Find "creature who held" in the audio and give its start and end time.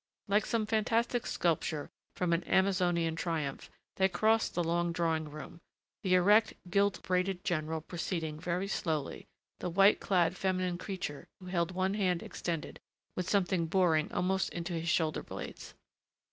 10.79-11.73